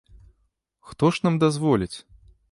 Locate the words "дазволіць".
1.43-1.93